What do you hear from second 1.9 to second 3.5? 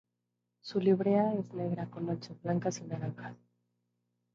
con manchas blancas y naranjas.